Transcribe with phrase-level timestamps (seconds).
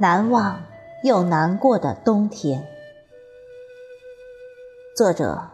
[0.00, 0.62] 难忘
[1.02, 2.66] 又难过的冬天。
[4.96, 5.50] 作者：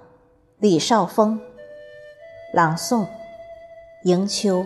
[0.59, 1.41] 李少峰，
[2.55, 3.09] 朗诵：
[4.05, 4.65] 迎秋。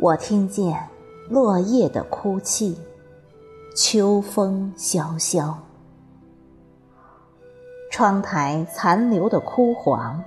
[0.00, 0.88] 我听见
[1.28, 2.78] 落叶的哭泣，
[3.74, 5.58] 秋风萧萧，
[7.90, 10.22] 窗台残留的枯黄，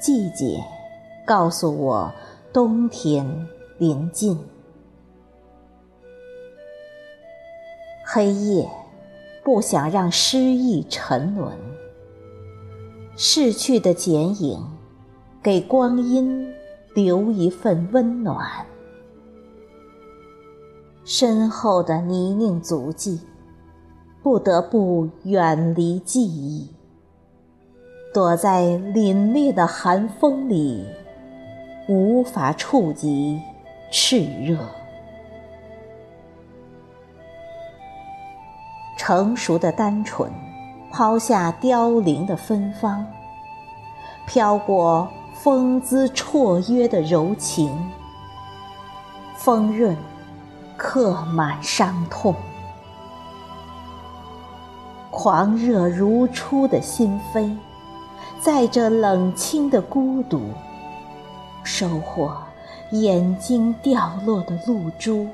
[0.00, 0.64] 季节
[1.26, 2.10] 告诉我
[2.50, 3.46] 冬天
[3.76, 4.38] 临近。
[8.06, 8.70] 黑夜
[9.44, 11.54] 不想让诗意沉沦，
[13.18, 14.66] 逝去的剪影
[15.42, 16.50] 给光阴
[16.94, 18.64] 留一份温暖。
[21.10, 23.18] 身后的泥泞足迹，
[24.22, 26.68] 不得不远离记忆，
[28.12, 30.84] 躲在凛冽的寒风里，
[31.88, 33.40] 无法触及
[33.90, 34.58] 炽热。
[38.98, 40.30] 成熟的单纯，
[40.92, 43.06] 抛下凋零的芬芳，
[44.26, 47.74] 飘过风姿绰约的柔情，
[49.38, 49.96] 丰润。
[50.78, 52.32] 刻满伤痛，
[55.10, 57.56] 狂热如初的心扉，
[58.40, 60.40] 在这冷清的孤独，
[61.64, 62.32] 收获
[62.92, 65.26] 眼睛掉落的露珠，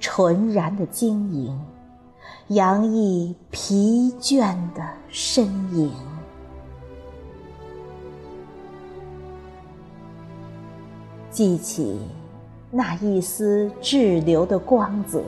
[0.00, 1.60] 纯然的晶莹，
[2.46, 5.44] 洋溢疲倦的身
[5.76, 5.92] 影，
[11.30, 12.00] 记起。
[12.70, 15.22] 那一丝滞留的光泽，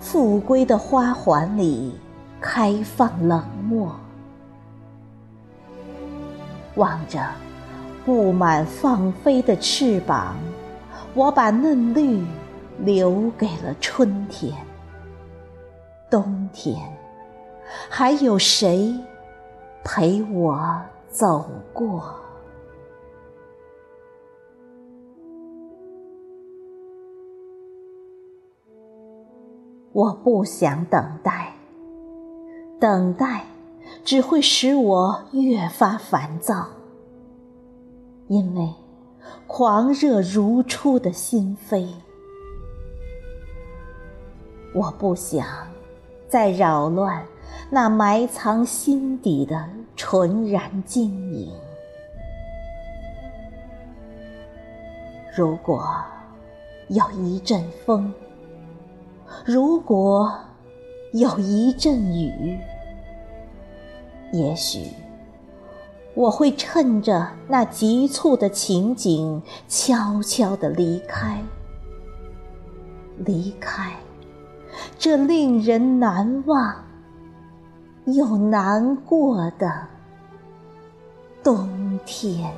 [0.00, 1.94] 复归的花环里
[2.40, 3.94] 开放冷漠，
[6.76, 7.20] 望着
[8.02, 10.36] 布满放飞的翅膀，
[11.12, 12.24] 我把嫩绿
[12.78, 14.56] 留给了春天。
[16.08, 16.76] 冬天，
[17.90, 18.98] 还有谁
[19.84, 22.14] 陪我走过？
[29.92, 31.52] 我不想等待，
[32.78, 33.44] 等待
[34.04, 36.68] 只会使我越发烦躁，
[38.28, 38.72] 因为
[39.48, 41.88] 狂热如初的心扉。
[44.72, 45.44] 我不想
[46.28, 47.26] 再扰乱
[47.68, 51.52] 那埋藏心底的纯然晶莹。
[55.36, 55.84] 如果
[56.86, 58.14] 有一阵风。
[59.44, 60.32] 如果
[61.12, 62.58] 有一阵雨，
[64.32, 64.88] 也许
[66.14, 71.42] 我会趁着那急促的情景，悄悄地离开，
[73.18, 73.96] 离开
[74.98, 76.84] 这令人难忘
[78.06, 79.86] 又难过的
[81.42, 82.52] 冬天。